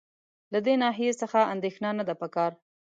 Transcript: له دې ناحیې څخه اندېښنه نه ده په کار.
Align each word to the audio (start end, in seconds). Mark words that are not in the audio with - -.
له 0.53 0.59
دې 0.65 0.73
ناحیې 0.83 1.11
څخه 1.21 1.39
اندېښنه 1.53 1.89
نه 1.97 2.03
ده 2.07 2.13
په 2.21 2.27
کار. 2.35 2.51